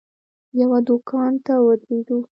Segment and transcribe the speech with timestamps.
[0.59, 2.17] یوه دوکان ته ودرېدو.